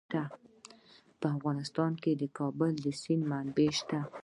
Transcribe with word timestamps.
په 1.19 1.27
افغانستان 1.35 1.91
کې 2.01 2.11
د 2.15 2.19
د 2.21 2.23
کابل 2.37 2.73
سیند 3.01 3.23
منابع 3.31 3.69
شته. 3.79 3.99